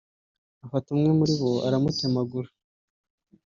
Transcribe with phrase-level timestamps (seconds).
[0.65, 2.49] afata umwe muri bo aramutemagura